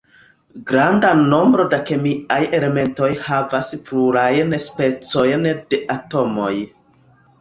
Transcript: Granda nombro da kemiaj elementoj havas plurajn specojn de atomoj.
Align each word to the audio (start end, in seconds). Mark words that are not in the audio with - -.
Granda 0.69 1.09
nombro 1.25 1.65
da 1.73 1.79
kemiaj 1.89 2.39
elementoj 2.59 3.09
havas 3.27 3.69
plurajn 3.91 4.57
specojn 4.65 5.47
de 5.75 5.85
atomoj. 5.99 6.53